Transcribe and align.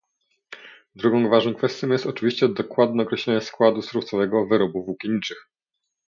Drugą 0.95 1.29
ważną 1.29 1.53
kwestią 1.55 1.87
jest 1.87 2.05
oczywiście 2.05 2.49
dokładne 2.49 3.03
określenie 3.03 3.41
składu 3.41 3.81
surowcowego 3.81 4.45
wyrobów 4.47 4.85
włókienniczych 4.85 5.47